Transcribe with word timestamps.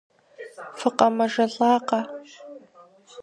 ФыкъэмэжэлӀакъэ? 0.77 1.99